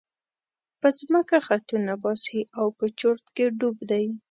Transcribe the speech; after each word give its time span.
په 0.79 0.87
ځمکه 0.99 1.37
خطونه 1.47 1.93
باسي 2.03 2.41
او 2.59 2.65
په 2.77 2.85
چورت 2.99 3.25
کې 3.35 3.45
ډوب 3.59 3.77
دی. 3.91 4.05